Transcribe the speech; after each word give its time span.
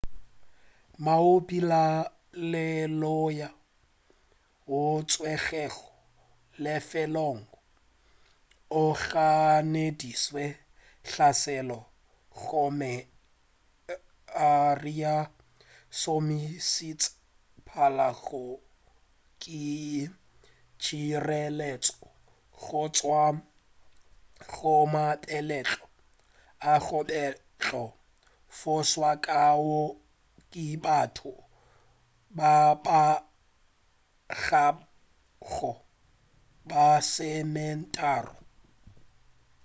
moabi 1.05 1.59
wa 1.71 1.83
lenaneo 2.51 3.51
woo 4.69 4.95
a 4.99 5.03
tswerwego 5.09 5.85
lefelong 6.63 7.41
o 8.81 8.81
ganeditše 9.09 10.45
hlaselo 11.09 11.79
gomme 12.45 12.93
a 14.49 14.49
re 14.83 14.95
o 15.17 15.19
šomišitše 15.99 17.11
pala 17.67 18.09
go 18.23 18.41
ke 19.41 19.65
tšhireletša 20.81 21.95
go 22.63 22.81
tšwa 22.95 23.23
go 24.53 24.75
mabetlelo 24.93 25.85
ao 26.71 26.97
a 26.99 27.01
bego 27.09 27.83
a 27.91 27.95
fošwa 28.57 29.11
ka 29.25 29.41
wo 29.63 29.81
ke 30.51 30.65
batho 30.83 31.33
ba 32.37 32.51
kabago 34.45 35.71
ba 36.69 36.83
lesometharo 37.03 38.35